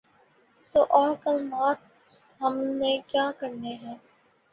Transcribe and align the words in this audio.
تو 0.75 0.85
اور 0.89 1.15
کمالات 1.15 1.79
ہم 2.41 2.57
نے 2.73 2.97
کیا 3.07 3.29
کرنے 3.39 3.75
ہیں۔ 3.75 3.95